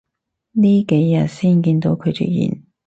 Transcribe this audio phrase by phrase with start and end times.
[0.53, 2.63] 呢幾日先見到佢出現